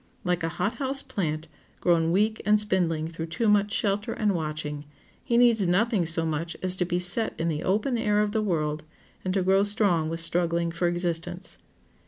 Like 0.23 0.41
a 0.41 0.49
hot 0.57 0.77
house 0.77 1.03
plant, 1.03 1.47
grown 1.79 2.11
weak 2.11 2.41
and 2.43 2.59
spindling 2.59 3.07
through 3.07 3.27
too 3.27 3.47
much 3.47 3.71
shelter 3.71 4.13
and 4.13 4.33
watching, 4.33 4.85
he 5.23 5.37
needs 5.37 5.67
nothing 5.67 6.07
so 6.07 6.25
much 6.25 6.57
as 6.63 6.75
to 6.77 6.85
be 6.85 6.97
set 6.97 7.39
in 7.39 7.49
the 7.49 7.61
open 7.63 7.99
air 7.99 8.19
of 8.19 8.31
the 8.31 8.41
world, 8.41 8.83
and 9.23 9.31
to 9.35 9.43
grow 9.43 9.61
strong 9.61 10.09
with 10.09 10.19
struggling 10.19 10.71
for 10.71 10.87
existence. 10.87 11.59